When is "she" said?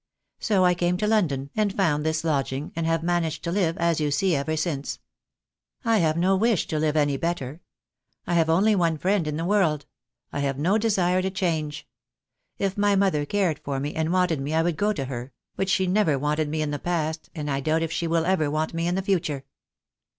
15.69-15.85, 17.91-18.07